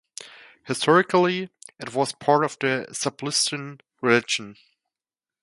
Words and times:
Historically, 0.63 1.51
it 1.79 1.93
was 1.93 2.11
part 2.11 2.43
of 2.43 2.57
the 2.57 2.87
Zabulistan 2.91 3.81
region. 4.01 4.57